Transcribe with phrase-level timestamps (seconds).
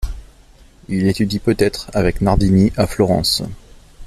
[0.87, 3.43] Il étudie peut-être avec Nardini à Florence.